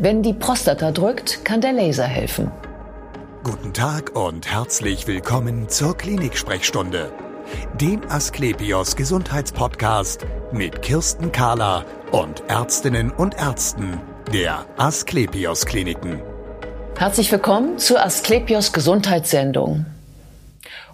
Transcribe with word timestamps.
Wenn 0.00 0.22
die 0.22 0.32
Prostata 0.32 0.92
drückt, 0.92 1.44
kann 1.44 1.60
der 1.60 1.72
Laser 1.72 2.04
helfen. 2.04 2.52
Guten 3.42 3.72
Tag 3.72 4.14
und 4.14 4.46
herzlich 4.46 5.08
willkommen 5.08 5.68
zur 5.68 5.96
Klinik-Sprechstunde, 5.96 7.10
dem 7.80 8.08
Asklepios 8.08 8.94
Gesundheitspodcast 8.94 10.24
mit 10.52 10.82
Kirsten 10.82 11.32
Kahler 11.32 11.84
und 12.12 12.44
Ärztinnen 12.46 13.10
und 13.10 13.38
Ärzten 13.38 14.00
der 14.32 14.66
Asklepios 14.76 15.66
Kliniken. 15.66 16.22
Herzlich 16.96 17.32
willkommen 17.32 17.78
zur 17.78 18.00
Asklepios 18.00 18.72
Gesundheitssendung. 18.72 19.84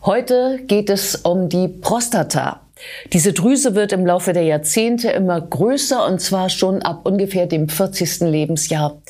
Heute 0.02 0.62
geht 0.66 0.88
es 0.88 1.14
um 1.14 1.50
die 1.50 1.68
Prostata. 1.68 2.63
Diese 3.12 3.32
Drüse 3.32 3.74
wird 3.74 3.92
im 3.92 4.06
Laufe 4.06 4.32
der 4.32 4.44
Jahrzehnte 4.44 5.10
immer 5.10 5.40
größer 5.40 6.06
und 6.06 6.20
zwar 6.20 6.48
schon 6.50 6.82
ab 6.82 7.00
ungefähr 7.04 7.46
dem 7.46 7.68
40. 7.68 8.20
Lebensjahr. 8.20 9.00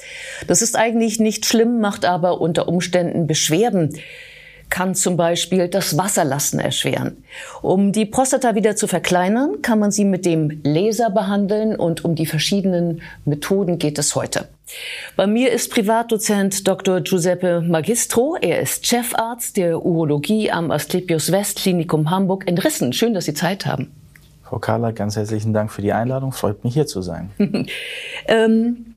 Das 0.47 0.63
ist 0.63 0.77
eigentlich 0.77 1.21
nicht 1.21 1.47
schlimm, 1.47 1.81
macht 1.81 2.05
aber 2.05 2.41
unter 2.41 2.69
Umständen 2.69 3.27
Beschwerden 3.27 3.99
kann 4.75 4.97
zum 4.97 5.17
Beispiel 5.17 5.69
das 5.69 5.97
Wasserlassen 5.97 6.59
erschweren. 6.59 7.23
Um 7.63 7.93
die 7.93 8.07
Prostata 8.07 8.57
wieder 8.57 8.75
zu 8.75 8.89
verkleinern, 8.89 9.63
kann 9.63 9.79
man 9.79 9.93
sie 9.93 10.05
mit 10.05 10.27
dem 10.27 10.63
Laser 10.65 11.11
behandeln 11.11 11.77
und 11.77 12.05
um 12.05 12.17
die 12.17 12.27
verschiedenen 12.27 13.01
Methoden 13.25 13.79
geht 13.79 14.01
es 14.01 14.17
heute. 14.17 14.49
Bei 15.15 15.29
mir 15.29 15.53
ist 15.53 15.71
Privatdozent 15.71 16.67
Dr. 16.67 17.03
Giuseppe 17.03 17.61
Magistro. 17.61 18.37
Er 18.41 18.63
ist 18.63 18.85
Chefarzt 18.85 19.57
der 19.59 19.87
Urologie 19.87 20.51
am 20.51 20.73
Asklepios 20.73 21.31
West 21.31 21.59
Klinikum 21.59 22.11
Hamburg 22.11 22.49
in 22.49 22.59
Rissen. 22.59 22.93
Schön, 22.93 23.15
dass 23.15 23.27
Sie 23.27 23.35
Zeit 23.35 23.67
haben. 23.67 23.93
Frau 24.43 24.59
Kahler, 24.59 24.93
ganz 24.93 25.15
herzlichen 25.15 25.53
Dank 25.53 25.71
für 25.71 25.83
die 25.83 25.93
Einladung. 25.93 26.33
Freut 26.33 26.65
mich 26.65 26.75
hier 26.75 26.89
zu 26.89 27.01
sein. 27.01 27.31
ähm, 28.27 28.97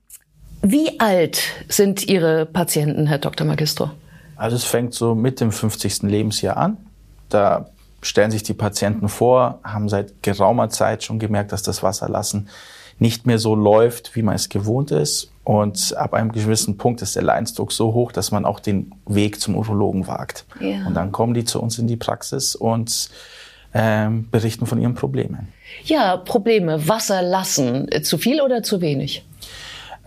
wie 0.63 0.99
alt 0.99 1.39
sind 1.69 2.07
Ihre 2.07 2.47
Patienten, 2.47 3.05
Herr 3.05 3.19
Dr. 3.19 3.45
Magistro? 3.45 3.91
Also 4.37 4.55
es 4.55 4.63
fängt 4.63 4.93
so 4.93 5.15
mit 5.15 5.41
dem 5.41 5.51
50. 5.51 6.03
Lebensjahr 6.03 6.57
an. 6.57 6.77
Da 7.29 7.69
stellen 8.01 8.31
sich 8.31 8.43
die 8.43 8.53
Patienten 8.53 9.09
vor, 9.09 9.59
haben 9.63 9.89
seit 9.89 10.21
geraumer 10.23 10.69
Zeit 10.69 11.03
schon 11.03 11.19
gemerkt, 11.19 11.51
dass 11.51 11.63
das 11.63 11.83
Wasserlassen 11.83 12.47
nicht 12.99 13.25
mehr 13.25 13.37
so 13.37 13.55
läuft, 13.55 14.15
wie 14.15 14.21
man 14.21 14.35
es 14.35 14.49
gewohnt 14.49 14.91
ist. 14.91 15.31
Und 15.43 15.95
ab 15.95 16.13
einem 16.13 16.31
gewissen 16.31 16.77
Punkt 16.77 17.01
ist 17.01 17.15
der 17.15 17.23
Leidensdruck 17.23 17.71
so 17.71 17.93
hoch, 17.93 18.11
dass 18.11 18.31
man 18.31 18.45
auch 18.45 18.59
den 18.59 18.91
Weg 19.05 19.39
zum 19.39 19.55
Urologen 19.55 20.07
wagt. 20.07 20.45
Ja. 20.59 20.85
Und 20.87 20.93
dann 20.93 21.11
kommen 21.11 21.33
die 21.33 21.45
zu 21.45 21.61
uns 21.61 21.77
in 21.79 21.87
die 21.87 21.95
Praxis 21.95 22.55
und 22.55 23.09
ähm, 23.73 24.27
berichten 24.29 24.65
von 24.65 24.81
ihren 24.81 24.95
Problemen. 24.95 25.53
Ja, 25.83 26.17
Probleme. 26.17 26.87
Wasser 26.87 27.21
lassen. 27.21 27.87
Zu 28.03 28.17
viel 28.17 28.41
oder 28.41 28.63
zu 28.63 28.81
wenig? 28.81 29.25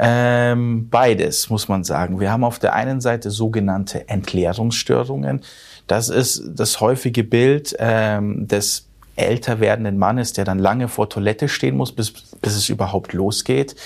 Ähm, 0.03 0.89
beides, 0.89 1.51
muss 1.51 1.69
man 1.69 1.85
sagen. 1.85 2.21
Wir 2.21 2.33
haben 2.33 2.43
auf 2.43 2.59
der 2.59 2.73
einen 2.73 3.03
Seite 3.03 3.31
sogenannte 3.31 4.09
Entleerungsstörungen. 4.09 5.43
Das 5.87 6.09
ist 6.09 6.43
das 6.55 6.81
häufige 6.81 7.23
Bild 7.23 7.77
ähm, 7.79 8.49
des 8.49 8.89
älter 9.17 9.61
werdenden 9.61 9.99
Mannes, 9.99 10.33
der 10.33 10.47
dann 10.47 10.59
lange 10.59 10.89
vor 10.89 11.11
Toilette 11.11 11.49
stehen 11.49 11.77
muss, 11.77 11.93
bis, 11.93 12.13
bis 12.13 12.57
es 12.57 12.71
überhaupt 12.71 13.13
losgeht. 13.13 13.77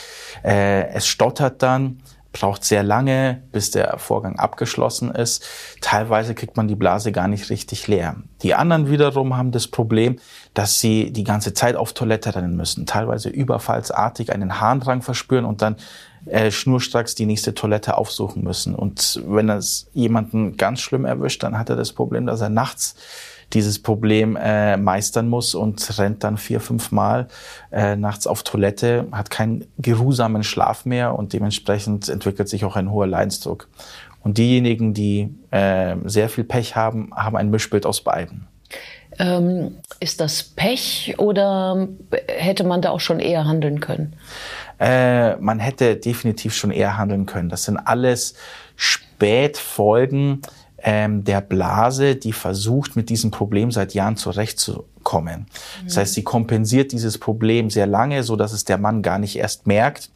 Äh, 0.45 0.87
es 0.91 1.09
stottert 1.09 1.63
dann, 1.63 2.01
braucht 2.35 2.65
sehr 2.65 2.83
lange, 2.83 3.43
bis 3.53 3.71
der 3.71 3.97
Vorgang 3.99 4.39
abgeschlossen 4.39 5.11
ist. 5.11 5.47
Teilweise 5.81 6.35
kriegt 6.35 6.57
man 6.59 6.69
die 6.69 6.75
Blase 6.75 7.13
gar 7.13 7.29
nicht 7.29 7.49
richtig 7.49 7.89
leer. 7.89 8.17
Die 8.43 8.55
anderen 8.55 8.91
wiederum 8.91 9.37
haben 9.37 9.53
das 9.53 9.69
Problem, 9.69 10.19
dass 10.53 10.81
sie 10.81 11.13
die 11.13 11.25
ganze 11.25 11.55
Zeit 11.55 11.77
auf 11.77 11.95
Toilette 11.95 12.35
rennen 12.35 12.57
müssen, 12.57 12.85
teilweise 12.85 13.31
überfallsartig 13.31 14.33
einen 14.33 14.61
Harndrang 14.61 15.01
verspüren 15.01 15.47
und 15.47 15.63
dann 15.63 15.77
äh, 16.27 16.51
schnurstracks 16.51 17.15
die 17.15 17.27
nächste 17.27 17.55
Toilette 17.55 17.97
aufsuchen 17.97 18.43
müssen. 18.43 18.75
Und 18.75 19.23
wenn 19.27 19.47
das 19.47 19.87
jemanden 19.95 20.57
ganz 20.57 20.81
schlimm 20.81 21.05
erwischt, 21.05 21.43
dann 21.43 21.59
hat 21.59 21.71
er 21.71 21.77
das 21.77 21.93
Problem, 21.93 22.27
dass 22.27 22.41
er 22.41 22.49
nachts 22.49 22.97
dieses 23.53 23.83
Problem 23.83 24.37
äh, 24.37 24.77
meistern 24.77 25.29
muss 25.29 25.55
und 25.55 25.99
rennt 25.99 26.25
dann 26.25 26.37
vier, 26.37 26.61
fünf 26.61 26.93
Mal 26.93 27.29
äh, 27.71 27.97
nachts 27.97 28.27
auf 28.27 28.43
Toilette, 28.43 29.07
hat 29.13 29.31
keinen 29.31 29.67
geruhsamen 29.79 30.43
Schlaf 30.43 30.85
mehr 30.85 31.17
und 31.19 31.33
dementsprechend 31.33 32.09
entwickelt 32.09 32.49
sich 32.49 32.65
auch 32.65 32.77
ein 32.77 32.91
hoher 32.91 33.07
Leidensdruck. 33.07 33.69
Und 34.23 34.39
diejenigen, 34.39 34.95
die 34.95 35.35
äh, 35.51 35.97
sehr 36.05 36.29
viel 36.29 36.45
Pech 36.45 36.77
haben, 36.77 37.11
haben 37.15 37.37
ein 37.37 37.51
Mischbild 37.51 37.85
aus 37.85 38.01
beiden. 38.01 38.49
Ähm, 39.19 39.77
ist 40.01 40.21
das 40.21 40.43
Pech 40.43 41.15
oder 41.19 41.89
hätte 42.27 42.65
man 42.65 42.83
da 42.83 42.91
auch 42.91 43.01
schon 43.01 43.21
eher 43.21 43.45
handeln 43.45 43.81
können? 43.81 44.17
Äh, 44.81 45.37
man 45.37 45.61
hätte 45.61 45.97
definitiv 45.97 46.55
schon 46.55 46.71
eher 46.71 46.97
handeln 46.97 47.27
können. 47.27 47.49
Das 47.49 47.65
sind 47.65 47.77
alles 47.77 48.35
Spätfolgen 48.77 50.43
ähm, 50.85 51.25
der 51.25 51.41
Blase, 51.41 52.15
die 52.15 52.33
versucht, 52.33 52.95
mit 52.95 53.09
diesem 53.09 53.31
Problem 53.31 53.71
seit 53.71 53.95
Jahren 53.95 54.17
zurechtzukommen. 54.17 54.94
Mhm. 55.13 55.47
Das 55.85 55.97
heißt, 55.97 56.15
sie 56.15 56.25
kompensiert 56.25 56.93
dieses 56.93 57.19
Problem 57.19 57.71
sehr 57.71 57.87
lange, 57.87 58.23
so 58.23 58.37
dass 58.37 58.53
es 58.53 58.65
der 58.65 58.79
Mann 58.79 59.03
gar 59.03 59.19
nicht 59.19 59.37
erst 59.37 59.67
merkt. 59.67 60.11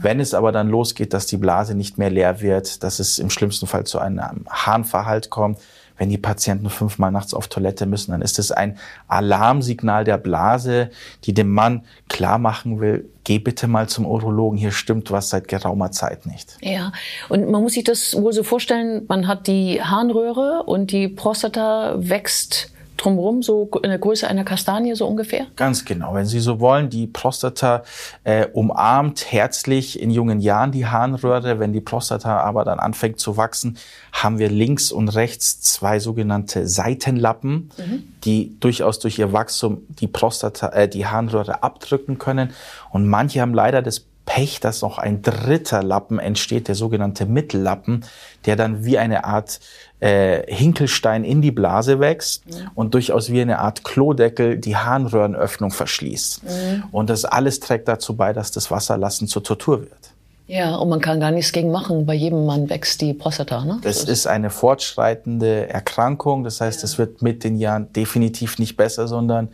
Wenn 0.00 0.20
es 0.20 0.34
aber 0.34 0.52
dann 0.52 0.68
losgeht, 0.68 1.14
dass 1.14 1.26
die 1.26 1.36
Blase 1.36 1.74
nicht 1.74 1.98
mehr 1.98 2.10
leer 2.10 2.40
wird, 2.40 2.82
dass 2.82 2.98
es 2.98 3.18
im 3.18 3.30
schlimmsten 3.30 3.66
Fall 3.66 3.84
zu 3.84 3.98
einem 3.98 4.44
Harnverhalt 4.50 5.30
kommt, 5.30 5.58
wenn 6.02 6.08
die 6.08 6.18
Patienten 6.18 6.68
fünfmal 6.68 7.12
nachts 7.12 7.32
auf 7.32 7.46
Toilette 7.46 7.86
müssen, 7.86 8.10
dann 8.10 8.22
ist 8.22 8.40
es 8.40 8.50
ein 8.50 8.76
Alarmsignal 9.06 10.02
der 10.02 10.18
Blase, 10.18 10.90
die 11.24 11.32
dem 11.32 11.52
Mann 11.52 11.84
klar 12.08 12.38
machen 12.38 12.80
will, 12.80 13.08
geh 13.22 13.38
bitte 13.38 13.68
mal 13.68 13.88
zum 13.88 14.06
Urologen, 14.06 14.58
hier 14.58 14.72
stimmt 14.72 15.12
was 15.12 15.30
seit 15.30 15.46
geraumer 15.46 15.92
Zeit 15.92 16.26
nicht. 16.26 16.56
Ja, 16.60 16.92
und 17.28 17.48
man 17.48 17.62
muss 17.62 17.74
sich 17.74 17.84
das 17.84 18.14
wohl 18.20 18.32
so 18.32 18.42
vorstellen, 18.42 19.04
man 19.06 19.28
hat 19.28 19.46
die 19.46 19.80
Harnröhre 19.80 20.64
und 20.64 20.90
die 20.90 21.06
Prostata 21.06 21.94
wächst 21.98 22.71
drumherum, 22.96 23.42
so 23.42 23.68
in 23.82 23.90
der 23.90 23.98
Größe 23.98 24.28
einer 24.28 24.44
Kastanie 24.44 24.94
so 24.94 25.06
ungefähr? 25.06 25.46
Ganz 25.56 25.84
genau. 25.84 26.14
Wenn 26.14 26.26
Sie 26.26 26.40
so 26.40 26.60
wollen, 26.60 26.90
die 26.90 27.06
Prostata 27.06 27.82
äh, 28.24 28.46
umarmt 28.52 29.32
herzlich 29.32 30.00
in 30.00 30.10
jungen 30.10 30.40
Jahren 30.40 30.72
die 30.72 30.86
Harnröhre. 30.86 31.58
Wenn 31.58 31.72
die 31.72 31.80
Prostata 31.80 32.38
aber 32.40 32.64
dann 32.64 32.78
anfängt 32.78 33.18
zu 33.18 33.36
wachsen, 33.36 33.78
haben 34.12 34.38
wir 34.38 34.50
links 34.50 34.92
und 34.92 35.08
rechts 35.08 35.60
zwei 35.60 35.98
sogenannte 35.98 36.68
Seitenlappen, 36.68 37.70
mhm. 37.76 38.04
die 38.24 38.58
durchaus 38.60 38.98
durch 38.98 39.18
ihr 39.18 39.32
Wachstum 39.32 39.82
die 39.88 40.06
Prostata, 40.06 40.68
äh, 40.68 40.88
die 40.88 41.06
Harnröhre 41.06 41.62
abdrücken 41.62 42.18
können. 42.18 42.52
Und 42.90 43.08
manche 43.08 43.40
haben 43.40 43.54
leider 43.54 43.82
das 43.82 44.06
Pech, 44.24 44.60
dass 44.60 44.82
noch 44.82 44.98
ein 44.98 45.22
dritter 45.22 45.82
Lappen 45.82 46.18
entsteht, 46.18 46.68
der 46.68 46.74
sogenannte 46.74 47.26
Mittellappen, 47.26 48.04
der 48.46 48.56
dann 48.56 48.84
wie 48.84 48.98
eine 48.98 49.24
Art 49.24 49.60
äh, 50.00 50.42
Hinkelstein 50.52 51.24
in 51.24 51.42
die 51.42 51.50
Blase 51.50 52.00
wächst 52.00 52.46
mhm. 52.46 52.70
und 52.74 52.94
durchaus 52.94 53.30
wie 53.30 53.40
eine 53.40 53.58
Art 53.58 53.84
Klodeckel 53.84 54.58
die 54.58 54.76
Harnröhrenöffnung 54.76 55.70
verschließt. 55.70 56.44
Mhm. 56.44 56.84
Und 56.92 57.10
das 57.10 57.24
alles 57.24 57.60
trägt 57.60 57.88
dazu 57.88 58.16
bei, 58.16 58.32
dass 58.32 58.52
das 58.52 58.70
Wasserlassen 58.70 59.28
zur 59.28 59.42
Tortur 59.42 59.80
wird. 59.80 60.12
Ja, 60.48 60.74
und 60.74 60.88
man 60.88 61.00
kann 61.00 61.20
gar 61.20 61.30
nichts 61.30 61.52
gegen 61.52 61.70
machen. 61.70 62.04
Bei 62.04 62.14
jedem 62.14 62.44
Mann 62.46 62.68
wächst 62.68 63.00
die 63.00 63.14
Prostata, 63.14 63.64
ne? 63.64 63.78
Das 63.82 64.04
ist 64.04 64.26
eine 64.26 64.50
fortschreitende 64.50 65.68
Erkrankung. 65.68 66.44
Das 66.44 66.60
heißt, 66.60 66.84
es 66.84 66.92
ja. 66.92 66.98
wird 66.98 67.22
mit 67.22 67.44
den 67.44 67.56
Jahren 67.56 67.92
definitiv 67.92 68.58
nicht 68.58 68.76
besser, 68.76 69.08
sondern 69.08 69.48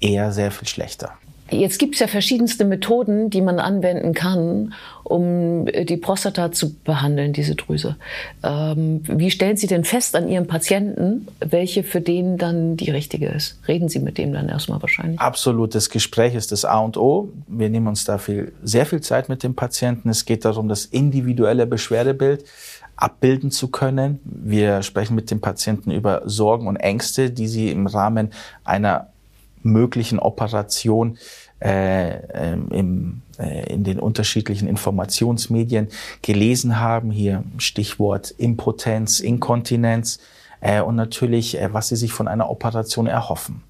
eher 0.00 0.32
sehr 0.32 0.52
viel 0.52 0.68
schlechter. 0.68 1.12
Jetzt 1.50 1.78
gibt 1.78 1.94
es 1.94 2.00
ja 2.00 2.08
verschiedenste 2.08 2.64
Methoden, 2.64 3.30
die 3.30 3.40
man 3.40 3.60
anwenden 3.60 4.14
kann, 4.14 4.74
um 5.04 5.66
äh, 5.68 5.84
die 5.84 5.96
Prostata 5.96 6.50
zu 6.50 6.74
behandeln, 6.74 7.32
diese 7.32 7.54
Drüse. 7.54 7.96
Ähm, 8.42 9.02
wie 9.06 9.30
stellen 9.30 9.56
Sie 9.56 9.68
denn 9.68 9.84
fest 9.84 10.16
an 10.16 10.28
Ihrem 10.28 10.46
Patienten, 10.46 11.28
welche 11.40 11.84
für 11.84 12.00
den 12.00 12.36
dann 12.36 12.76
die 12.76 12.90
richtige 12.90 13.28
ist? 13.28 13.60
Reden 13.68 13.88
Sie 13.88 14.00
mit 14.00 14.18
dem 14.18 14.32
dann 14.32 14.48
erstmal 14.48 14.82
wahrscheinlich? 14.82 15.20
Absolut. 15.20 15.74
Das 15.74 15.90
Gespräch 15.90 16.34
ist 16.34 16.50
das 16.50 16.64
A 16.64 16.80
und 16.80 16.96
O. 16.96 17.28
Wir 17.46 17.70
nehmen 17.70 17.86
uns 17.86 18.04
da 18.04 18.18
viel, 18.18 18.52
sehr 18.62 18.86
viel 18.86 19.00
Zeit 19.00 19.28
mit 19.28 19.42
dem 19.42 19.54
Patienten. 19.54 20.08
Es 20.08 20.24
geht 20.24 20.44
darum, 20.44 20.68
das 20.68 20.86
individuelle 20.86 21.66
Beschwerdebild 21.66 22.44
abbilden 22.96 23.50
zu 23.50 23.68
können. 23.68 24.20
Wir 24.24 24.82
sprechen 24.82 25.14
mit 25.14 25.30
dem 25.30 25.40
Patienten 25.40 25.90
über 25.90 26.22
Sorgen 26.24 26.66
und 26.66 26.76
Ängste, 26.76 27.30
die 27.30 27.46
sie 27.46 27.70
im 27.70 27.86
Rahmen 27.86 28.30
einer 28.64 29.08
möglichen 29.66 30.18
Operation 30.18 31.18
äh, 31.60 32.18
ähm, 32.32 32.68
im, 32.70 33.22
äh, 33.38 33.72
in 33.72 33.84
den 33.84 33.98
unterschiedlichen 33.98 34.68
Informationsmedien 34.68 35.88
gelesen 36.22 36.80
haben. 36.80 37.10
Hier 37.10 37.44
Stichwort 37.58 38.34
Impotenz, 38.36 39.20
Inkontinenz 39.20 40.18
äh, 40.66 40.80
und 40.80 40.96
natürlich, 40.96 41.60
äh, 41.60 41.72
was 41.72 41.88
sie 41.88 41.96
sich 41.96 42.12
von 42.12 42.26
einer 42.26 42.50
Operation 42.50 43.06
erhoffen. 43.06 43.62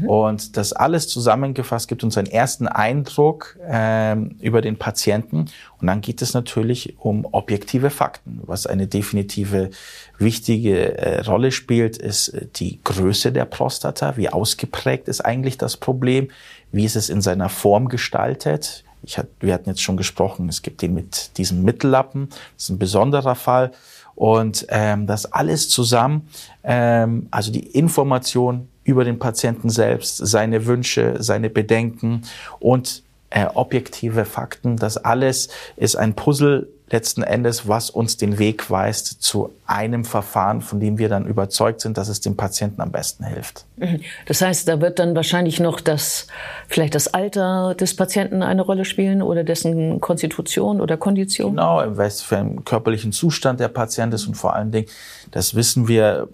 Mhm. 0.00 0.08
Und 0.08 0.56
das 0.56 0.72
alles 0.72 1.06
zusammengefasst 1.06 1.88
gibt 1.88 2.02
uns 2.02 2.16
einen 2.16 2.28
ersten 2.28 2.66
Eindruck 2.66 3.58
äh, 3.68 4.16
über 4.40 4.62
den 4.62 4.78
Patienten. 4.78 5.50
Und 5.78 5.86
dann 5.86 6.00
geht 6.00 6.22
es 6.22 6.32
natürlich 6.32 6.94
um 7.00 7.26
objektive 7.32 7.90
Fakten. 7.90 8.40
Was 8.46 8.66
eine 8.66 8.86
definitive 8.86 9.68
wichtige 10.16 10.96
äh, 10.96 11.20
Rolle 11.20 11.52
spielt, 11.52 11.98
ist 11.98 12.28
äh, 12.28 12.46
die 12.56 12.80
Größe 12.82 13.30
der 13.30 13.44
Prostata. 13.44 14.16
Wie 14.16 14.30
ausgeprägt 14.30 15.08
ist 15.08 15.20
eigentlich 15.20 15.58
das 15.58 15.76
Problem? 15.76 16.30
Wie 16.72 16.86
ist 16.86 16.96
es 16.96 17.10
in 17.10 17.20
seiner 17.20 17.50
Form 17.50 17.90
gestaltet? 17.90 18.84
Ich, 19.02 19.20
wir 19.40 19.52
hatten 19.52 19.68
jetzt 19.68 19.82
schon 19.82 19.98
gesprochen, 19.98 20.48
es 20.48 20.62
gibt 20.62 20.80
den 20.80 20.94
mit 20.94 21.36
diesem 21.36 21.62
Mittellappen, 21.62 22.30
das 22.30 22.64
ist 22.64 22.70
ein 22.70 22.78
besonderer 22.78 23.34
Fall. 23.36 23.70
Und 24.18 24.66
ähm, 24.70 25.06
das 25.06 25.32
alles 25.32 25.68
zusammen, 25.68 26.28
ähm, 26.64 27.28
also 27.30 27.52
die 27.52 27.68
Information 27.68 28.66
über 28.82 29.04
den 29.04 29.20
Patienten 29.20 29.70
selbst, 29.70 30.16
seine 30.16 30.66
Wünsche, 30.66 31.14
seine 31.20 31.48
Bedenken 31.48 32.22
und 32.58 33.04
äh, 33.30 33.46
objektive 33.54 34.24
Fakten, 34.24 34.76
das 34.76 34.96
alles 34.96 35.50
ist 35.76 35.94
ein 35.94 36.14
Puzzle 36.14 36.66
letzten 36.90 37.22
Endes, 37.22 37.68
was 37.68 37.90
uns 37.90 38.16
den 38.16 38.38
Weg 38.38 38.70
weist 38.70 39.22
zu 39.22 39.50
einem 39.66 40.04
Verfahren, 40.04 40.62
von 40.62 40.80
dem 40.80 40.98
wir 40.98 41.08
dann 41.08 41.26
überzeugt 41.26 41.80
sind, 41.80 41.98
dass 41.98 42.08
es 42.08 42.20
dem 42.20 42.36
Patienten 42.36 42.80
am 42.80 42.90
besten 42.90 43.24
hilft. 43.24 43.64
Mhm. 43.76 44.00
Das 44.26 44.40
heißt, 44.40 44.66
da 44.68 44.80
wird 44.80 44.98
dann 44.98 45.14
wahrscheinlich 45.14 45.60
noch 45.60 45.80
das, 45.80 46.26
vielleicht 46.68 46.94
das 46.94 47.08
Alter 47.08 47.74
des 47.74 47.94
Patienten 47.94 48.42
eine 48.42 48.62
Rolle 48.62 48.84
spielen 48.84 49.22
oder 49.22 49.44
dessen 49.44 50.00
Konstitution 50.00 50.80
oder 50.80 50.96
Kondition? 50.96 51.50
Genau, 51.50 51.80
im 51.80 51.96
welchem 51.96 52.64
körperlichen 52.64 53.12
Zustand 53.12 53.60
der 53.60 53.68
Patient 53.68 54.14
ist 54.14 54.26
und 54.26 54.34
vor 54.34 54.54
allen 54.54 54.72
Dingen, 54.72 54.86
das 55.30 55.54
wissen 55.54 55.88
wir, 55.88 56.28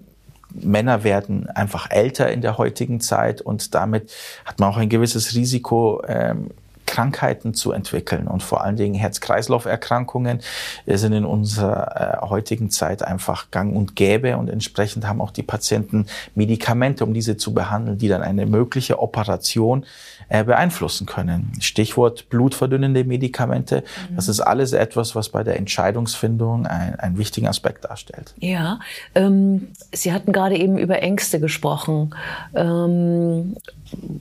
Männer 0.54 1.02
werden 1.02 1.48
einfach 1.48 1.90
älter 1.90 2.30
in 2.30 2.40
der 2.40 2.58
heutigen 2.58 3.00
Zeit 3.00 3.40
und 3.40 3.74
damit 3.74 4.12
hat 4.44 4.60
man 4.60 4.68
auch 4.68 4.76
ein 4.76 4.88
gewisses 4.88 5.34
Risiko, 5.34 6.02
ähm, 6.06 6.50
Krankheiten 6.94 7.54
zu 7.54 7.72
entwickeln 7.72 8.28
und 8.28 8.40
vor 8.44 8.62
allen 8.62 8.76
Dingen 8.76 8.94
Herz-Kreislauf-Erkrankungen 8.94 10.38
sind 10.86 11.12
in 11.12 11.24
unserer 11.24 12.22
äh, 12.22 12.26
heutigen 12.28 12.70
Zeit 12.70 13.02
einfach 13.02 13.50
gang 13.50 13.74
und 13.74 13.96
gäbe 13.96 14.36
und 14.36 14.48
entsprechend 14.48 15.04
haben 15.08 15.20
auch 15.20 15.32
die 15.32 15.42
Patienten 15.42 16.06
Medikamente, 16.36 17.02
um 17.02 17.12
diese 17.12 17.36
zu 17.36 17.52
behandeln, 17.52 17.98
die 17.98 18.06
dann 18.06 18.22
eine 18.22 18.46
mögliche 18.46 19.00
Operation 19.00 19.86
äh, 20.28 20.44
beeinflussen 20.44 21.06
können. 21.06 21.52
Stichwort 21.58 22.28
blutverdünnende 22.28 23.02
Medikamente. 23.02 23.82
Mhm. 24.10 24.14
Das 24.14 24.28
ist 24.28 24.38
alles 24.38 24.72
etwas, 24.72 25.16
was 25.16 25.30
bei 25.30 25.42
der 25.42 25.56
Entscheidungsfindung 25.56 26.64
ein, 26.66 26.94
einen 27.00 27.18
wichtigen 27.18 27.48
Aspekt 27.48 27.86
darstellt. 27.86 28.34
Ja, 28.38 28.78
ähm, 29.16 29.72
Sie 29.92 30.12
hatten 30.12 30.32
gerade 30.32 30.56
eben 30.56 30.78
über 30.78 31.02
Ängste 31.02 31.40
gesprochen. 31.40 32.14
Ähm, 32.54 33.56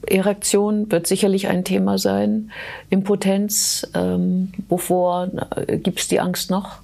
Erektion 0.07 0.91
wird 0.91 1.07
sicherlich 1.07 1.47
ein 1.47 1.63
Thema 1.63 1.97
sein. 1.97 2.51
Impotenz, 2.89 3.87
ähm, 3.93 4.51
wovor 4.69 5.29
äh, 5.55 5.77
gibt 5.77 5.99
es 5.99 6.07
die 6.07 6.19
Angst 6.19 6.49
noch? 6.49 6.77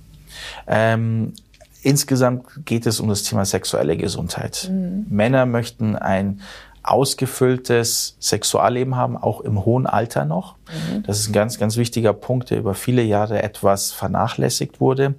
Ähm, 0.67 1.33
insgesamt 1.81 2.65
geht 2.65 2.85
es 2.85 2.99
um 2.99 3.09
das 3.09 3.23
Thema 3.23 3.45
sexuelle 3.45 3.97
Gesundheit. 3.97 4.69
Mhm. 4.71 5.05
Männer 5.09 5.45
möchten 5.45 5.95
ein 5.95 6.41
ausgefülltes 6.83 8.15
Sexualleben 8.19 8.95
haben, 8.95 9.17
auch 9.17 9.41
im 9.41 9.65
hohen 9.65 9.85
Alter 9.85 10.25
noch. 10.25 10.55
Mhm. 10.67 11.03
Das 11.03 11.19
ist 11.19 11.29
ein 11.29 11.33
ganz, 11.33 11.59
ganz 11.59 11.77
wichtiger 11.77 12.13
Punkt, 12.13 12.49
der 12.49 12.59
über 12.59 12.73
viele 12.73 13.03
Jahre 13.03 13.43
etwas 13.43 13.91
vernachlässigt 13.91 14.79
wurde. 14.79 15.15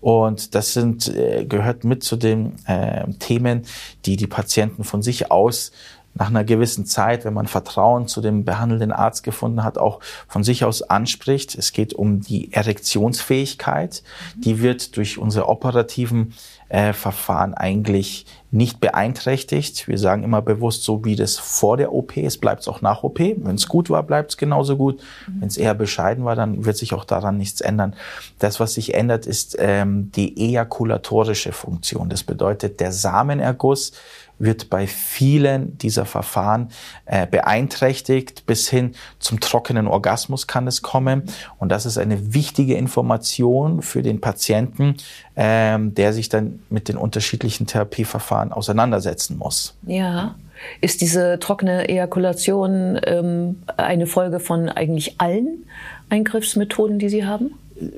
Und 0.00 0.54
das 0.54 0.72
sind, 0.72 1.14
äh, 1.14 1.44
gehört 1.44 1.84
mit 1.84 2.02
zu 2.02 2.16
den 2.16 2.54
äh, 2.66 3.06
Themen, 3.18 3.66
die 4.06 4.16
die 4.16 4.26
Patienten 4.26 4.82
von 4.82 5.02
sich 5.02 5.30
aus 5.30 5.72
nach 6.14 6.28
einer 6.28 6.44
gewissen 6.44 6.86
Zeit, 6.86 7.24
wenn 7.24 7.34
man 7.34 7.46
Vertrauen 7.46 8.08
zu 8.08 8.20
dem 8.20 8.44
behandelnden 8.44 8.92
Arzt 8.92 9.22
gefunden 9.22 9.62
hat, 9.62 9.78
auch 9.78 10.00
von 10.28 10.42
sich 10.42 10.64
aus 10.64 10.82
anspricht. 10.82 11.54
Es 11.54 11.72
geht 11.72 11.94
um 11.94 12.20
die 12.20 12.52
Erektionsfähigkeit. 12.52 14.02
Die 14.36 14.60
wird 14.60 14.96
durch 14.96 15.18
unsere 15.18 15.48
operativen 15.48 16.34
äh, 16.68 16.92
Verfahren 16.92 17.54
eigentlich 17.54 18.26
nicht 18.52 18.80
beeinträchtigt. 18.80 19.86
Wir 19.86 19.98
sagen 19.98 20.24
immer 20.24 20.42
bewusst, 20.42 20.82
so 20.82 21.04
wie 21.04 21.14
das 21.14 21.36
vor 21.36 21.76
der 21.76 21.92
OP 21.92 22.16
ist, 22.16 22.40
bleibt 22.40 22.62
es 22.62 22.68
auch 22.68 22.80
nach 22.80 23.02
OP. 23.02 23.18
Wenn 23.18 23.54
es 23.54 23.68
gut 23.68 23.90
war, 23.90 24.02
bleibt 24.02 24.32
es 24.32 24.36
genauso 24.36 24.76
gut. 24.76 25.00
Wenn 25.26 25.48
es 25.48 25.56
eher 25.56 25.74
bescheiden 25.74 26.24
war, 26.24 26.34
dann 26.34 26.64
wird 26.64 26.76
sich 26.76 26.92
auch 26.92 27.04
daran 27.04 27.38
nichts 27.38 27.60
ändern. 27.60 27.94
Das, 28.38 28.58
was 28.58 28.74
sich 28.74 28.94
ändert, 28.94 29.26
ist 29.26 29.56
ähm, 29.58 30.10
die 30.12 30.36
ejakulatorische 30.36 31.52
Funktion. 31.52 32.08
Das 32.08 32.24
bedeutet, 32.24 32.80
der 32.80 32.92
Samenerguss 32.92 33.92
wird 34.40 34.70
bei 34.70 34.86
vielen 34.86 35.78
dieser 35.78 36.06
Verfahren 36.06 36.70
äh, 37.04 37.26
beeinträchtigt. 37.26 38.46
Bis 38.46 38.68
hin 38.68 38.92
zum 39.20 39.38
trockenen 39.38 39.86
Orgasmus 39.86 40.46
kann 40.46 40.66
es 40.66 40.82
kommen. 40.82 41.22
Und 41.58 41.70
das 41.70 41.86
ist 41.86 41.98
eine 41.98 42.34
wichtige 42.34 42.74
Information 42.74 43.82
für 43.82 44.02
den 44.02 44.20
Patienten, 44.20 44.96
ähm, 45.36 45.94
der 45.94 46.12
sich 46.12 46.28
dann 46.28 46.60
mit 46.70 46.88
den 46.88 46.96
unterschiedlichen 46.96 47.66
Therapieverfahren 47.66 48.52
auseinandersetzen 48.52 49.38
muss. 49.38 49.76
Ja. 49.86 50.34
Ist 50.80 51.00
diese 51.00 51.38
trockene 51.38 51.88
Ejakulation 51.88 53.00
ähm, 53.04 53.62
eine 53.76 54.06
Folge 54.06 54.40
von 54.40 54.68
eigentlich 54.68 55.14
allen 55.18 55.64
Eingriffsmethoden, 56.10 56.98
die 56.98 57.08
Sie 57.08 57.24
haben? 57.24 57.52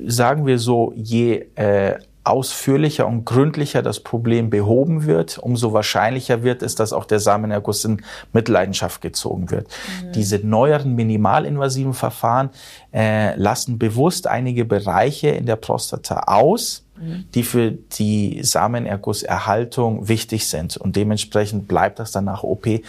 Sagen 0.06 0.46
wir 0.46 0.58
so, 0.58 0.92
je 0.94 1.46
äh, 1.56 1.94
ausführlicher 2.24 3.06
und 3.06 3.24
gründlicher 3.24 3.82
das 3.82 4.00
Problem 4.00 4.48
behoben 4.48 5.06
wird, 5.06 5.38
umso 5.38 5.72
wahrscheinlicher 5.72 6.42
wird 6.42 6.62
es, 6.62 6.74
dass 6.74 6.92
auch 6.92 7.04
der 7.04 7.18
Samenerguss 7.18 7.84
in 7.84 8.02
Mitleidenschaft 8.32 9.00
gezogen 9.00 9.50
wird. 9.50 9.66
Mhm. 10.02 10.12
Diese 10.12 10.38
neueren 10.38 10.94
minimalinvasiven 10.94 11.94
Verfahren 11.94 12.50
äh, 12.92 13.34
lassen 13.36 13.78
bewusst 13.78 14.28
einige 14.28 14.64
Bereiche 14.64 15.30
in 15.30 15.46
der 15.46 15.56
Prostata 15.56 16.24
aus, 16.26 16.84
mhm. 16.96 17.24
die 17.34 17.42
für 17.42 17.72
die 17.72 18.44
Samenergusserhaltung 18.44 20.06
wichtig 20.08 20.46
sind. 20.46 20.76
Und 20.76 20.94
dementsprechend 20.94 21.66
bleibt 21.66 21.98
das 21.98 22.12
dann 22.12 22.26
nach 22.26 22.44
OP 22.44 22.66
äh, 22.66 22.80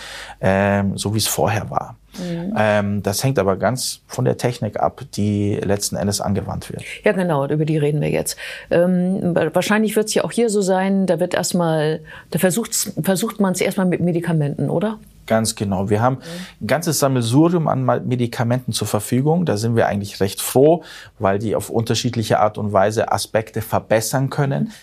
so, 0.94 1.14
wie 1.16 1.20
es 1.20 1.28
vorher 1.28 1.72
war. 1.72 1.96
Mhm. 2.18 2.54
Ähm, 2.58 3.04
das 3.04 3.24
hängt 3.24 3.40
aber 3.40 3.58
ganz 3.58 4.02
von 4.08 4.26
der 4.26 4.38
Technik 4.38 4.80
ab, 4.80 5.02
die 5.16 5.56
letzten 5.56 5.96
Endes 5.96 6.22
angewandt 6.22 6.72
wird. 6.72 6.84
Ja, 7.04 7.12
genau, 7.12 7.48
über 7.48 7.66
die 7.66 7.78
reden 7.78 8.02
wir 8.02 8.10
jetzt. 8.10 8.38
Ähm, 8.70 9.36
wahrscheinlich 9.54 9.96
wird 9.96 10.08
es 10.08 10.14
ja 10.14 10.24
auch 10.24 10.32
hier 10.32 10.50
so 10.50 10.62
sein, 10.62 11.06
da 11.06 11.20
wird 11.20 11.34
erstmal, 11.34 12.02
da 12.32 12.40
versucht, 12.40 12.74
versucht 13.02 13.40
man 13.40 13.54
es 13.54 13.62
erstmal 13.62 13.88
mit 13.88 14.02
Medikamenten, 14.02 14.70
oder? 14.70 15.00
Ganz 15.26 15.56
genau. 15.56 15.90
Wir 15.90 16.02
haben 16.02 16.18
ein 16.60 16.68
ganzes 16.68 17.00
Sammelsurium 17.00 17.68
an 17.68 17.86
Medikamenten 18.06 18.74
zur 18.74 18.88
Verfügung. 18.88 19.46
Da 19.46 19.56
sind 19.56 19.76
wir 19.76 19.88
eigentlich 19.88 20.20
recht 20.20 20.42
froh, 20.42 20.84
weil 21.18 21.40
die 21.40 21.56
auf 21.56 21.70
unterschiedliche 21.70 22.40
Art 22.40 22.58
und 22.58 22.74
Weise 22.74 23.12
Aspekte 23.12 23.62
verbessern 23.62 24.30
können. 24.30 24.74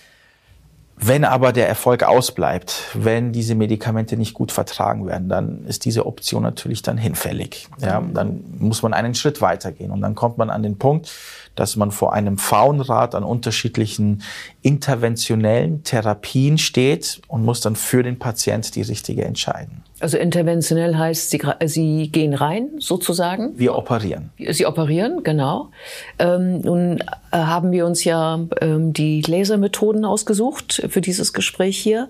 Wenn 1.03 1.25
aber 1.25 1.53
der 1.53 1.67
Erfolg 1.67 2.03
ausbleibt, 2.03 2.91
wenn 2.93 3.33
diese 3.33 3.55
Medikamente 3.55 4.19
nicht 4.19 4.35
gut 4.35 4.53
vertragen 4.53 5.07
werden, 5.07 5.31
dann 5.31 5.65
ist 5.65 5.87
diese 5.87 6.05
Option 6.05 6.43
natürlich 6.43 6.83
dann 6.83 6.99
hinfällig. 6.99 7.69
Ja, 7.81 8.03
dann 8.03 8.45
muss 8.59 8.83
man 8.83 8.93
einen 8.93 9.15
Schritt 9.15 9.41
weitergehen 9.41 9.93
und 9.93 10.03
dann 10.03 10.15
kommt 10.15 10.37
man 10.37 10.51
an 10.51 10.63
den 10.63 10.77
Punkt, 10.77 11.11
dass 11.55 11.77
man 11.77 11.91
vor 11.91 12.13
einem 12.13 12.37
Frauenrat 12.37 13.15
an 13.15 13.25
unterschiedlichen 13.25 14.23
interventionellen 14.61 15.85
Therapien 15.85 16.59
steht 16.59 17.23
und 17.29 17.45
muss 17.45 17.61
dann 17.61 17.77
für 17.77 18.03
den 18.03 18.19
Patient 18.19 18.75
die 18.75 18.83
richtige 18.83 19.25
entscheiden. 19.25 19.83
Also 20.01 20.17
interventionell 20.17 20.97
heißt, 20.97 21.29
Sie, 21.29 21.43
Sie 21.67 22.09
gehen 22.11 22.33
rein 22.33 22.71
sozusagen? 22.79 23.59
Wir 23.59 23.77
operieren. 23.77 24.31
Sie 24.39 24.65
operieren, 24.65 25.23
genau. 25.23 25.71
Ähm, 26.19 26.63
nun 26.63 27.01
äh, 27.31 27.37
haben 27.37 27.71
wir 27.71 27.85
uns 27.85 28.05
ja 28.05 28.41
ähm, 28.63 28.95
die 28.95 29.21
Lasermethoden 29.21 30.07
ausgesucht 30.07 30.87
für 30.89 31.03
dieses 31.03 31.35
Gespräch 31.35 31.79
hier. 31.79 32.09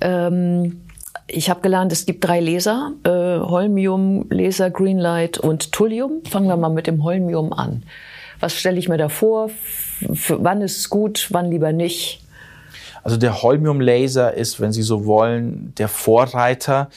Ähm, 0.00 0.80
ich 1.26 1.50
habe 1.50 1.60
gelernt, 1.60 1.92
es 1.92 2.06
gibt 2.06 2.24
drei 2.24 2.40
Laser, 2.40 2.92
äh, 3.04 3.10
Holmium, 3.10 4.26
Laser, 4.30 4.70
Greenlight 4.70 5.36
und 5.36 5.72
Thulium. 5.72 6.22
Fangen 6.24 6.48
wir 6.48 6.56
mal 6.56 6.70
mit 6.70 6.86
dem 6.86 7.04
Holmium 7.04 7.52
an. 7.52 7.82
Was 8.40 8.54
stelle 8.54 8.78
ich 8.78 8.88
mir 8.88 8.96
da 8.96 9.10
vor? 9.10 9.50
Für 10.14 10.42
wann 10.42 10.62
ist 10.62 10.78
es 10.78 10.88
gut, 10.88 11.28
wann 11.30 11.50
lieber 11.50 11.72
nicht? 11.72 12.22
Also 13.02 13.16
der 13.16 13.42
Holmium-Laser 13.42 14.34
ist, 14.34 14.60
wenn 14.60 14.72
Sie 14.72 14.82
so 14.82 15.06
wollen, 15.06 15.74
der 15.76 15.88
Vorreiter 15.88 16.88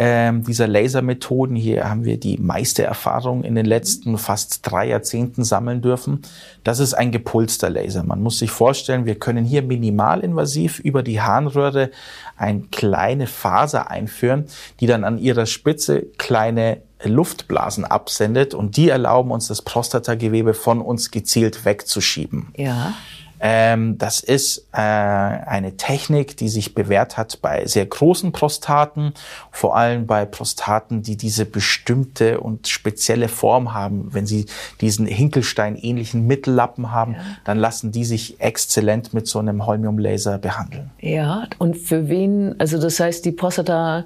ähm, 0.00 0.44
dieser 0.44 0.68
Lasermethoden. 0.68 1.56
Hier 1.56 1.90
haben 1.90 2.04
wir 2.04 2.20
die 2.20 2.38
meiste 2.38 2.84
Erfahrung 2.84 3.42
in 3.42 3.56
den 3.56 3.66
letzten 3.66 4.16
fast 4.16 4.60
drei 4.62 4.86
Jahrzehnten 4.86 5.42
sammeln 5.42 5.82
dürfen. 5.82 6.22
Das 6.62 6.78
ist 6.78 6.94
ein 6.94 7.10
gepulster 7.10 7.68
Laser. 7.68 8.04
Man 8.04 8.22
muss 8.22 8.38
sich 8.38 8.52
vorstellen, 8.52 9.06
wir 9.06 9.16
können 9.16 9.44
hier 9.44 9.62
minimalinvasiv 9.62 10.78
über 10.78 11.02
die 11.02 11.20
Harnröhre 11.20 11.90
eine 12.36 12.60
kleine 12.70 13.26
Faser 13.26 13.90
einführen, 13.90 14.44
die 14.78 14.86
dann 14.86 15.02
an 15.02 15.18
ihrer 15.18 15.46
Spitze 15.46 16.06
kleine 16.16 16.80
Luftblasen 17.02 17.84
absendet 17.84 18.54
und 18.54 18.76
die 18.76 18.90
erlauben 18.90 19.32
uns 19.32 19.48
das 19.48 19.62
Prostatagewebe 19.62 20.54
von 20.54 20.80
uns 20.80 21.10
gezielt 21.10 21.64
wegzuschieben. 21.64 22.52
Ja. 22.56 22.94
Ähm, 23.40 23.98
das 23.98 24.20
ist 24.20 24.68
äh, 24.72 24.78
eine 24.78 25.76
Technik, 25.76 26.36
die 26.36 26.48
sich 26.48 26.74
bewährt 26.74 27.16
hat 27.16 27.40
bei 27.40 27.66
sehr 27.66 27.86
großen 27.86 28.32
Prostaten, 28.32 29.12
vor 29.50 29.76
allem 29.76 30.06
bei 30.06 30.24
Prostaten, 30.24 31.02
die 31.02 31.16
diese 31.16 31.44
bestimmte 31.44 32.40
und 32.40 32.68
spezielle 32.68 33.28
Form 33.28 33.74
haben. 33.74 34.08
Wenn 34.12 34.26
sie 34.26 34.46
diesen 34.80 35.06
Hinkelstein-ähnlichen 35.06 36.26
Mittellappen 36.26 36.90
haben, 36.90 37.12
ja. 37.12 37.20
dann 37.44 37.58
lassen 37.58 37.92
die 37.92 38.04
sich 38.04 38.40
exzellent 38.40 39.14
mit 39.14 39.26
so 39.26 39.38
einem 39.38 39.66
Holmiumlaser 39.66 40.38
behandeln. 40.38 40.90
Ja, 41.00 41.46
und 41.58 41.76
für 41.76 42.08
wen, 42.08 42.54
also 42.58 42.80
das 42.80 42.98
heißt, 42.98 43.24
die 43.24 43.32
Prostata 43.32 44.04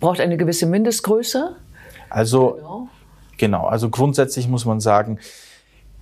braucht 0.00 0.20
eine 0.20 0.36
gewisse 0.36 0.66
Mindestgröße? 0.66 1.56
Also 2.10 2.56
genau 2.60 2.88
Genau, 3.36 3.66
also 3.66 3.90
grundsätzlich 3.90 4.48
muss 4.48 4.64
man 4.64 4.80
sagen, 4.80 5.18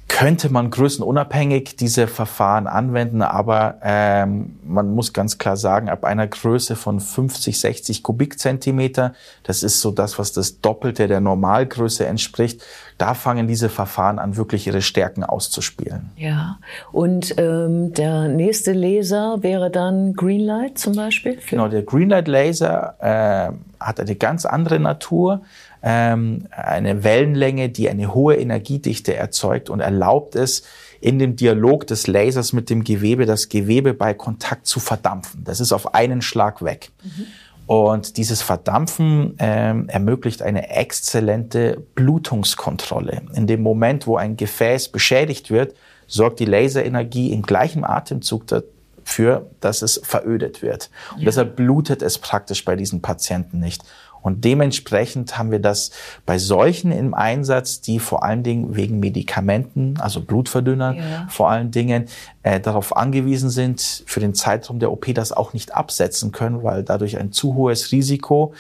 könnte 0.09 0.53
man 0.53 0.71
größenunabhängig 0.71 1.77
diese 1.77 2.07
Verfahren 2.07 2.67
anwenden, 2.67 3.23
aber 3.23 3.79
ähm, 3.83 4.59
man 4.63 4.95
muss 4.95 5.13
ganz 5.13 5.39
klar 5.39 5.57
sagen, 5.57 5.89
ab 5.89 6.05
einer 6.05 6.27
Größe 6.27 6.77
von 6.77 7.01
50, 7.01 7.59
60 7.59 8.03
Kubikzentimeter, 8.03 9.15
das 9.43 9.63
ist 9.63 9.81
so 9.81 9.91
das, 9.91 10.19
was 10.19 10.33
das 10.33 10.61
Doppelte 10.61 11.09
der 11.09 11.21
Normalgröße 11.21 12.07
entspricht, 12.07 12.63
da 12.99 13.15
fangen 13.15 13.49
diese 13.49 13.69
Verfahren 13.69 14.19
an, 14.19 14.37
wirklich 14.37 14.67
ihre 14.67 14.83
Stärken 14.83 15.25
auszuspielen. 15.25 16.11
Ja, 16.17 16.59
und 16.93 17.35
ähm, 17.39 17.95
der 17.95 18.29
nächste 18.29 18.75
Laser 18.75 19.43
wäre 19.43 19.71
dann 19.71 20.13
Greenlight 20.13 20.79
zum 20.79 20.95
Beispiel? 20.95 21.39
Genau, 21.49 21.69
der 21.69 21.83
Greenlight 21.83 22.29
Laser 22.29 22.95
äh, 23.01 23.53
hat 23.81 23.99
eine 23.99 24.15
ganz 24.15 24.45
andere 24.45 24.79
Natur 24.79 25.43
ähm, 25.83 26.47
eine 26.51 27.05
Wellenlänge, 27.05 27.69
die 27.69 27.89
eine 27.89 28.15
hohe 28.15 28.37
Energiedichte 28.37 29.15
erzeugt 29.15 29.71
und 29.71 29.81
erlaubt 29.81 30.37
es, 30.37 30.63
in 31.01 31.19
dem 31.19 31.35
Dialog 31.35 31.87
des 31.89 32.07
Lasers 32.07 32.53
mit 32.53 32.71
dem 32.71 32.85
Gewebe, 32.85 33.27
das 33.27 33.49
Gewebe 33.49 33.93
bei 33.93 34.15
Kontakt 34.15 34.67
zu 34.67 34.79
verdampfen. 34.79 35.43
Das 35.45 35.59
ist 35.59 35.73
auf 35.73 35.95
einen 35.95 36.23
Schlag 36.23 36.63
weg. 36.63 36.91
Mhm. 37.03 37.27
Und 37.67 38.17
dieses 38.17 38.43
Verdampfen 38.43 39.35
ähm, 39.39 39.89
ermöglicht 39.89 40.43
eine 40.43 40.71
exzellente 40.71 41.83
Blutungskontrolle. 41.95 43.23
In 43.35 43.47
dem 43.47 43.63
Moment, 43.63 44.07
wo 44.07 44.17
ein 44.17 44.37
Gefäß 44.37 44.89
beschädigt 44.89 45.51
wird, 45.51 45.75
sorgt 46.07 46.41
die 46.41 46.45
Laserenergie 46.45 47.33
im 47.33 47.43
gleichen 47.43 47.85
Atemzug 47.85 48.47
dafür, 48.47 49.51
dass 49.61 49.83
es 49.83 50.01
verödet 50.05 50.61
wird. 50.63 50.91
Und 51.15 51.21
ja. 51.21 51.25
deshalb 51.27 51.57
blutet 51.57 52.03
es 52.03 52.19
praktisch 52.19 52.65
bei 52.65 52.77
diesen 52.77 53.01
Patienten 53.01 53.59
nicht. 53.59 53.83
Und 54.23 54.45
dementsprechend 54.45 55.37
haben 55.37 55.51
wir 55.51 55.59
das 55.59 55.91
bei 56.25 56.39
solchen 56.39 56.93
im 56.93 57.13
Einsatz, 57.13 57.81
die 57.81 57.99
vor 57.99 58.25
allen 58.25 58.43
Dingen 58.43 58.77
wegen 58.77 59.01
Medikamenten, 59.01 59.97
also 60.01 60.21
Blutverdünner 60.21 60.95
ja. 60.95 61.27
vor 61.29 61.51
allen 61.51 61.71
Dingen, 61.71 62.07
äh, 62.43 62.61
darauf 62.61 62.97
angewiesen 62.97 63.51
sind, 63.51 64.05
für 64.07 64.21
den 64.21 64.35
Zeitraum 64.35 64.79
der 64.79 64.93
OP 64.93 65.13
das 65.15 65.33
auch 65.33 65.53
nicht 65.53 65.75
absetzen 65.75 66.33
können, 66.33 66.63
weil 66.63 66.83
dadurch 66.83 67.19
ein 67.19 67.33
zu 67.33 67.55
hohes 67.55 67.93
Risiko 67.93 68.55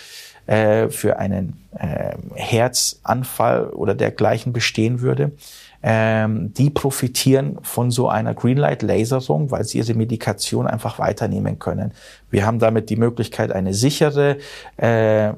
äh, 0.47 0.89
für 0.89 1.19
einen 1.19 1.57
äh, 1.79 2.17
Herzanfall 2.35 3.71
oder 3.71 3.95
dergleichen 3.95 4.53
bestehen 4.53 5.01
würde. 5.01 5.33
Ähm, 5.85 6.53
die 6.55 6.71
profitieren 6.71 7.59
von 7.63 7.91
so 7.91 8.09
einer 8.09 8.35
Greenlight-Laserung, 8.35 9.51
weil 9.51 9.65
sie 9.65 9.79
ihre 9.79 9.95
Medikation 9.95 10.67
einfach 10.67 10.99
weiternehmen 10.99 11.59
können. 11.59 11.93
Wir 12.31 12.47
haben 12.47 12.61
damit 12.61 12.89
die 12.89 12.97
Möglichkeit, 12.97 13.51
eine 13.51 13.75
sichere 13.75 14.39
äh, 14.77 15.33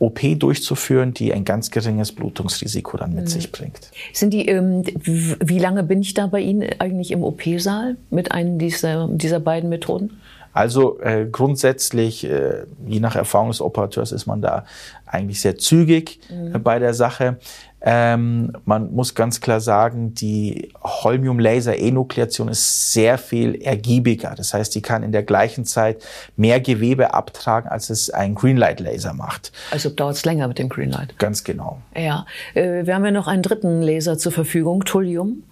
OP 0.00 0.20
durchzuführen, 0.38 1.12
die 1.12 1.32
ein 1.32 1.44
ganz 1.44 1.70
geringes 1.70 2.12
Blutungsrisiko 2.12 2.96
dann 2.96 3.14
mit 3.14 3.24
mhm. 3.24 3.28
sich 3.28 3.52
bringt. 3.52 3.90
Sind 4.14 4.32
die, 4.32 4.48
ähm, 4.48 4.82
wie 5.04 5.58
lange 5.58 5.82
bin 5.84 6.00
ich 6.00 6.14
da 6.14 6.26
bei 6.26 6.40
Ihnen 6.40 6.68
eigentlich 6.78 7.10
im 7.10 7.22
OP-Saal 7.22 7.96
mit 8.08 8.32
einem 8.32 8.58
dieser, 8.58 9.08
dieser 9.08 9.40
beiden 9.40 9.68
Methoden? 9.68 10.18
Also 10.52 10.98
äh, 11.00 11.26
grundsätzlich, 11.30 12.24
äh, 12.24 12.64
je 12.86 12.98
nach 12.98 13.14
Erfahrung 13.14 13.48
des 13.48 13.60
Operateurs, 13.60 14.10
ist 14.10 14.26
man 14.26 14.42
da 14.42 14.64
eigentlich 15.06 15.40
sehr 15.40 15.58
zügig 15.58 16.18
mhm. 16.28 16.56
äh, 16.56 16.58
bei 16.58 16.78
der 16.78 16.94
Sache. 16.94 17.36
Ähm, 17.82 18.52
man 18.66 18.92
muss 18.92 19.14
ganz 19.14 19.40
klar 19.40 19.60
sagen, 19.60 20.14
die 20.14 20.70
Holmium-Laser-Enukleation 20.82 22.48
ist 22.48 22.92
sehr 22.92 23.16
viel 23.16 23.54
ergiebiger. 23.62 24.34
Das 24.36 24.52
heißt, 24.52 24.74
die 24.74 24.82
kann 24.82 25.02
in 25.02 25.12
der 25.12 25.22
gleichen 25.22 25.64
Zeit 25.64 26.02
mehr 26.36 26.60
Gewebe 26.60 27.14
abtragen, 27.14 27.70
als 27.70 27.88
es 27.88 28.10
ein 28.10 28.34
Greenlight-Laser 28.34 29.14
macht. 29.14 29.52
Also 29.70 29.88
dauert 29.88 30.16
es 30.16 30.24
länger 30.26 30.46
mit 30.48 30.58
dem 30.58 30.68
Greenlight. 30.68 31.18
Ganz 31.18 31.42
genau. 31.42 31.80
Ja, 31.96 32.26
äh, 32.54 32.84
wir 32.84 32.94
haben 32.94 33.04
ja 33.04 33.12
noch 33.12 33.28
einen 33.28 33.42
dritten 33.42 33.80
Laser 33.80 34.18
zur 34.18 34.32
Verfügung, 34.32 34.84
Thulium. 34.84 35.44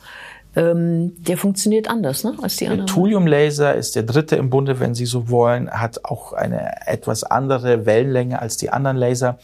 Ähm, 0.55 1.13
der 1.23 1.39
funktioniert 1.39 1.89
anders 1.89 2.25
ne, 2.25 2.35
als 2.43 2.57
die 2.57 2.67
anderen. 2.67 2.87
Der 2.87 2.95
Thulium-Laser 2.95 3.75
ist 3.75 3.97
der 3.97 4.03
dritte 4.03 4.37
im 4.37 4.51
Bunde, 4.51 4.81
wenn 4.81 4.95
Sie 4.95 5.07
so 5.07 5.31
wollen, 5.31 5.71
hat 5.71 6.05
auch 6.05 6.33
eine 6.33 6.87
etwas 6.87 7.25
andere 7.25 7.87
Wellenlänge 7.87 8.41
als 8.41 8.57
die 8.57 8.71
anderen 8.71 8.97
Laser. 8.97 9.39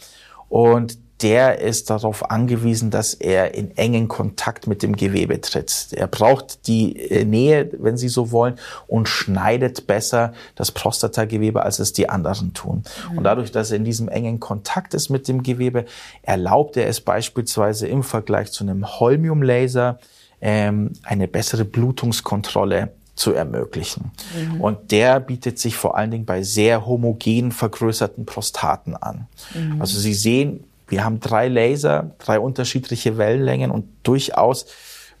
Und 0.49 0.97
der 1.21 1.59
ist 1.59 1.89
darauf 1.89 2.29
angewiesen, 2.29 2.91
dass 2.91 3.13
er 3.13 3.53
in 3.53 3.75
engen 3.77 4.09
Kontakt 4.09 4.67
mit 4.67 4.83
dem 4.83 4.97
Gewebe 4.97 5.39
tritt. 5.39 5.87
Er 5.91 6.07
braucht 6.07 6.67
die 6.67 6.99
äh, 6.99 7.23
Nähe, 7.23 7.69
wenn 7.79 7.95
Sie 7.95 8.09
so 8.09 8.31
wollen, 8.31 8.55
und 8.87 9.07
schneidet 9.07 9.87
besser 9.87 10.33
das 10.55 10.71
Prostatagewebe, 10.71 11.63
als 11.63 11.79
es 11.79 11.93
die 11.93 12.09
anderen 12.09 12.53
tun. 12.53 12.83
Mhm. 13.11 13.17
Und 13.17 13.23
dadurch, 13.23 13.51
dass 13.51 13.71
er 13.71 13.77
in 13.77 13.85
diesem 13.85 14.09
engen 14.09 14.41
Kontakt 14.41 14.93
ist 14.93 15.09
mit 15.09 15.29
dem 15.29 15.41
Gewebe, 15.41 15.85
erlaubt 16.21 16.75
er 16.75 16.87
es 16.87 16.99
beispielsweise 16.99 17.87
im 17.87 18.03
Vergleich 18.03 18.51
zu 18.51 18.65
einem 18.65 18.85
Holmiumlaser 18.85 19.99
ähm, 20.41 20.91
eine 21.03 21.29
bessere 21.29 21.63
Blutungskontrolle 21.63 22.91
zu 23.15 23.31
ermöglichen. 23.31 24.11
Mhm. 24.37 24.59
Und 24.59 24.91
der 24.91 25.21
bietet 25.21 25.59
sich 25.59 25.77
vor 25.77 25.97
allen 25.97 26.11
Dingen 26.11 26.25
bei 26.25 26.43
sehr 26.43 26.85
homogen 26.85 27.53
vergrößerten 27.53 28.25
Prostaten 28.25 28.97
an. 28.97 29.27
Mhm. 29.53 29.79
Also 29.79 29.97
Sie 29.97 30.13
sehen, 30.13 30.65
wir 30.87 31.03
haben 31.03 31.19
drei 31.19 31.47
Laser, 31.47 32.11
drei 32.19 32.39
unterschiedliche 32.39 33.17
Wellenlängen 33.17 33.71
und 33.71 33.85
durchaus 34.03 34.67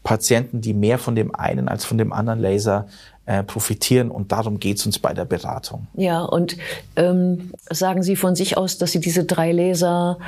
Patienten, 0.03 0.61
die 0.61 0.73
mehr 0.73 0.99
von 0.99 1.15
dem 1.15 1.33
einen 1.33 1.67
als 1.67 1.83
von 1.83 1.97
dem 1.97 2.13
anderen 2.13 2.39
Laser 2.39 2.87
äh, 3.25 3.43
profitieren 3.43 4.11
und 4.11 4.31
darum 4.31 4.59
geht's 4.59 4.85
uns 4.85 4.99
bei 4.99 5.13
der 5.13 5.25
Beratung. 5.25 5.87
Ja, 5.95 6.21
und 6.21 6.57
ähm, 6.95 7.51
sagen 7.71 8.03
Sie 8.03 8.15
von 8.15 8.35
sich 8.35 8.55
aus, 8.55 8.77
dass 8.77 8.91
Sie 8.91 8.99
diese 8.99 9.25
drei 9.25 9.51
Laser 9.51 10.19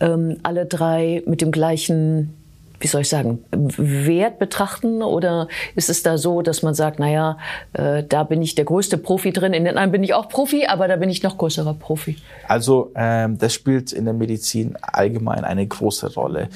ähm, 0.00 0.38
alle 0.42 0.64
drei 0.64 1.22
mit 1.26 1.42
dem 1.42 1.52
gleichen 1.52 2.34
wie 2.80 2.86
soll 2.86 3.02
ich 3.02 3.08
sagen, 3.08 3.44
Wert 3.50 4.38
betrachten? 4.38 5.02
Oder 5.02 5.48
ist 5.74 5.90
es 5.90 6.02
da 6.02 6.18
so, 6.18 6.42
dass 6.42 6.62
man 6.62 6.74
sagt, 6.74 6.98
naja, 6.98 7.38
äh, 7.72 8.02
da 8.02 8.24
bin 8.24 8.42
ich 8.42 8.54
der 8.54 8.64
größte 8.64 8.98
Profi 8.98 9.32
drin, 9.32 9.52
in 9.52 9.64
den 9.64 9.76
anderen 9.76 9.92
bin 9.92 10.04
ich 10.04 10.14
auch 10.14 10.28
Profi, 10.28 10.66
aber 10.66 10.88
da 10.88 10.96
bin 10.96 11.08
ich 11.08 11.22
noch 11.22 11.38
größerer 11.38 11.74
Profi? 11.74 12.16
Also 12.48 12.92
ähm, 12.94 13.38
das 13.38 13.54
spielt 13.54 13.92
in 13.92 14.04
der 14.04 14.14
Medizin 14.14 14.76
allgemein 14.80 15.44
eine 15.44 15.66
große 15.66 16.14
Rolle. 16.14 16.48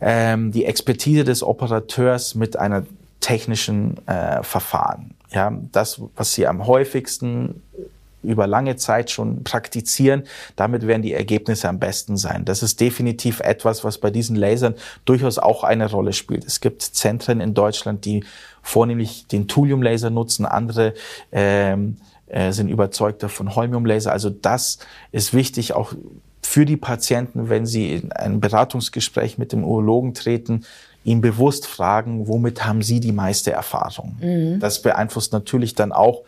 Ähm, 0.00 0.52
die 0.52 0.64
Expertise 0.64 1.24
des 1.24 1.42
Operateurs 1.42 2.34
mit 2.34 2.56
einer 2.56 2.84
technischen 3.20 3.96
äh, 4.06 4.42
Verfahren. 4.42 5.14
Ja, 5.30 5.52
das, 5.72 6.00
was 6.16 6.34
sie 6.34 6.46
am 6.46 6.66
häufigsten 6.66 7.62
über 8.22 8.46
lange 8.46 8.76
Zeit 8.76 9.10
schon 9.10 9.44
praktizieren, 9.44 10.24
damit 10.56 10.86
werden 10.86 11.02
die 11.02 11.12
Ergebnisse 11.12 11.68
am 11.68 11.78
besten 11.78 12.16
sein. 12.16 12.44
Das 12.44 12.62
ist 12.62 12.80
definitiv 12.80 13.40
etwas, 13.40 13.84
was 13.84 13.98
bei 13.98 14.10
diesen 14.10 14.36
Lasern 14.36 14.74
durchaus 15.04 15.38
auch 15.38 15.64
eine 15.64 15.90
Rolle 15.90 16.12
spielt. 16.12 16.44
Es 16.44 16.60
gibt 16.60 16.82
Zentren 16.82 17.40
in 17.40 17.54
Deutschland, 17.54 18.04
die 18.04 18.24
vornehmlich 18.62 19.26
den 19.28 19.48
Thulium-Laser 19.48 20.10
nutzen, 20.10 20.46
andere 20.46 20.94
ähm, 21.32 21.96
äh, 22.26 22.52
sind 22.52 22.68
überzeugter 22.68 23.28
von 23.28 23.54
Holmium-Laser. 23.54 24.12
Also 24.12 24.30
das 24.30 24.78
ist 25.12 25.32
wichtig 25.32 25.72
auch 25.72 25.94
für 26.42 26.64
die 26.64 26.76
Patienten, 26.76 27.48
wenn 27.48 27.66
sie 27.66 27.94
in 27.94 28.12
ein 28.12 28.40
Beratungsgespräch 28.40 29.38
mit 29.38 29.52
dem 29.52 29.64
Urologen 29.64 30.14
treten, 30.14 30.64
ihn 31.04 31.20
bewusst 31.20 31.66
fragen, 31.66 32.26
womit 32.28 32.64
haben 32.64 32.82
Sie 32.82 33.00
die 33.00 33.12
meiste 33.12 33.52
Erfahrung? 33.52 34.16
Mhm. 34.20 34.60
Das 34.60 34.82
beeinflusst 34.82 35.32
natürlich 35.32 35.74
dann 35.74 35.92
auch 35.92 36.22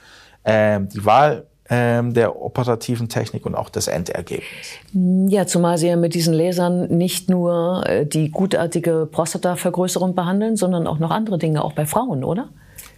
äh, 0.45 0.81
die 0.81 1.05
Wahl 1.05 1.47
ähm, 1.71 2.13
der 2.15 2.41
operativen 2.41 3.09
Technik 3.09 3.47
und 3.47 3.55
auch 3.55 3.69
das 3.69 3.87
Endergebnis. 3.87 4.45
Ja, 4.93 5.47
zumal 5.47 5.79
Sie 5.79 5.87
ja 5.87 5.97
mit 5.97 6.15
diesen 6.15 6.35
Lasern 6.35 6.89
nicht 6.89 7.31
nur 7.31 7.87
äh, 7.87 8.05
die 8.05 8.31
gutartige 8.31 9.09
Prostatavergrößerung 9.11 10.17
behandeln, 10.17 10.57
sondern 10.57 10.89
auch 10.89 10.99
noch 10.99 11.13
andere 11.13 11.39
Dinge, 11.39 11.65
auch 11.65 11.73
bei 11.73 11.87
Frauen, 11.87 12.25
oder? 12.25 12.49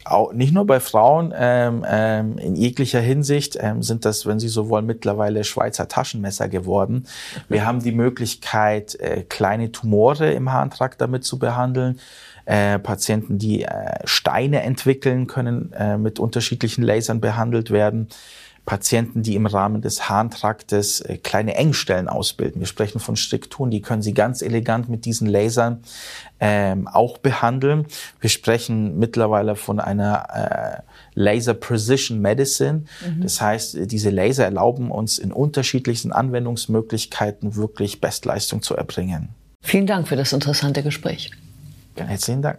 Auch 0.04 0.32
nicht 0.32 0.52
nur 0.52 0.66
bei 0.66 0.80
Frauen, 0.80 1.32
ähm, 1.36 1.84
ähm, 1.88 2.38
in 2.38 2.56
jeglicher 2.56 3.00
Hinsicht 3.00 3.56
ähm, 3.60 3.82
sind 3.82 4.04
das, 4.04 4.26
wenn 4.26 4.40
Sie 4.40 4.48
so 4.48 4.68
wollen, 4.68 4.86
mittlerweile 4.86 5.44
Schweizer 5.44 5.86
Taschenmesser 5.86 6.48
geworden. 6.48 7.06
Wir 7.48 7.64
haben 7.64 7.82
die 7.82 7.92
Möglichkeit, 7.92 8.96
äh, 8.96 9.22
kleine 9.28 9.70
Tumore 9.70 10.32
im 10.32 10.50
Harntrakt 10.50 11.00
damit 11.00 11.24
zu 11.24 11.38
behandeln. 11.38 12.00
Äh, 12.46 12.80
Patienten, 12.80 13.38
die 13.38 13.62
äh, 13.62 14.00
Steine 14.04 14.62
entwickeln, 14.62 15.28
können 15.28 15.72
äh, 15.72 15.96
mit 15.98 16.18
unterschiedlichen 16.18 16.82
Lasern 16.82 17.20
behandelt 17.20 17.70
werden. 17.70 18.08
Patienten, 18.64 19.22
die 19.22 19.34
im 19.34 19.46
Rahmen 19.46 19.82
des 19.82 20.08
Harntraktes 20.08 21.00
äh, 21.00 21.18
kleine 21.18 21.56
Engstellen 21.56 22.08
ausbilden. 22.08 22.60
Wir 22.60 22.66
sprechen 22.66 23.00
von 23.00 23.16
Strukturen, 23.16 23.70
die 23.70 23.82
können 23.82 24.02
Sie 24.02 24.14
ganz 24.14 24.40
elegant 24.40 24.88
mit 24.88 25.04
diesen 25.04 25.26
Lasern 25.26 25.82
ähm, 26.38 26.86
auch 26.86 27.18
behandeln. 27.18 27.86
Wir 28.20 28.30
sprechen 28.30 28.98
mittlerweile 28.98 29.56
von 29.56 29.80
einer 29.80 30.26
äh, 30.32 30.82
Laser 31.14 31.54
Precision 31.54 32.20
Medicine. 32.20 32.84
Mhm. 33.04 33.22
Das 33.22 33.40
heißt, 33.40 33.90
diese 33.90 34.10
Laser 34.10 34.44
erlauben 34.44 34.90
uns 34.92 35.18
in 35.18 35.32
unterschiedlichsten 35.32 36.12
Anwendungsmöglichkeiten 36.12 37.56
wirklich 37.56 38.00
Bestleistung 38.00 38.62
zu 38.62 38.76
erbringen. 38.76 39.30
Vielen 39.60 39.86
Dank 39.86 40.06
für 40.06 40.16
das 40.16 40.32
interessante 40.32 40.82
Gespräch. 40.82 41.32
Herzlichen 41.96 42.42
Dank. 42.42 42.58